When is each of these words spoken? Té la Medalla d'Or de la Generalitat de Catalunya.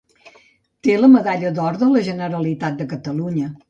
Té 0.87 0.95
la 1.03 1.11
Medalla 1.17 1.53
d'Or 1.59 1.79
de 1.85 1.93
la 1.93 2.05
Generalitat 2.11 2.85
de 2.85 2.93
Catalunya. 2.97 3.59